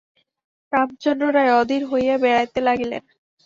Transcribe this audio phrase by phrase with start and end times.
[0.73, 3.03] রামচন্দ্র রায় অধীর হইয়া বেড়াইতে লাগিলেন।